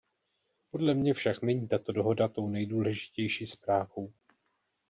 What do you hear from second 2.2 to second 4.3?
tou nejdůležitější zprávou.